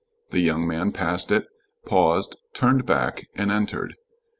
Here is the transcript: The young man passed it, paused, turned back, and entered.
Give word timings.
The 0.31 0.39
young 0.39 0.65
man 0.67 0.93
passed 0.93 1.31
it, 1.31 1.45
paused, 1.85 2.35
turned 2.55 2.87
back, 2.87 3.27
and 3.35 3.51
entered. 3.51 3.93